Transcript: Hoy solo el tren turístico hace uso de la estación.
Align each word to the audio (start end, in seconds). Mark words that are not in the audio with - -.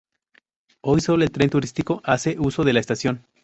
Hoy 0.81 0.99
solo 0.99 1.23
el 1.23 1.29
tren 1.29 1.51
turístico 1.51 2.01
hace 2.03 2.35
uso 2.39 2.63
de 2.63 2.73
la 2.73 2.79
estación. 2.79 3.27